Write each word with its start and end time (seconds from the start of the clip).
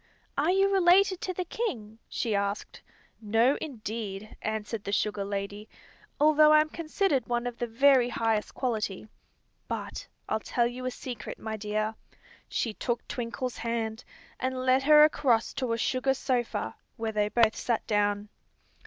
"Are 0.35 0.49
you 0.49 0.73
related 0.73 1.21
to 1.21 1.31
the 1.33 1.45
king?" 1.45 1.99
she 2.09 2.33
asked. 2.33 2.81
"No, 3.21 3.55
indeed," 3.61 4.35
answered 4.41 4.83
the 4.83 4.91
sugar 4.91 5.23
lady, 5.23 5.69
"although 6.19 6.53
I'm 6.53 6.69
considered 6.69 7.27
one 7.27 7.45
of 7.45 7.59
the 7.59 7.67
very 7.67 8.09
highest 8.09 8.55
quality. 8.55 9.07
But 9.67 10.07
I'll 10.27 10.39
tell 10.39 10.65
you 10.65 10.87
a 10.87 10.89
secret, 10.89 11.37
my 11.37 11.55
dear." 11.55 11.93
She 12.49 12.73
took 12.73 13.07
Twinkle's 13.07 13.57
hand 13.57 14.03
and 14.39 14.65
led 14.65 14.81
her 14.81 15.03
across 15.03 15.53
to 15.53 15.71
a 15.71 15.77
sugar 15.77 16.15
sofa, 16.15 16.77
where 16.97 17.11
they 17.11 17.29
both 17.29 17.55
sat 17.55 17.85
down. 17.85 18.29